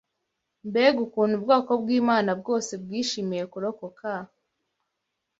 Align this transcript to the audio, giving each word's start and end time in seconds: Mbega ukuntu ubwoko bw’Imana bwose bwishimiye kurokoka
Mbega 0.67 0.99
ukuntu 1.07 1.33
ubwoko 1.39 1.71
bw’Imana 1.81 2.31
bwose 2.39 2.71
bwishimiye 2.83 3.43
kurokoka 3.51 4.09